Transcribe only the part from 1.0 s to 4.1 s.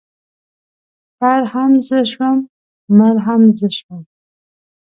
پړ هم زه شوم مړ هم زه شوم.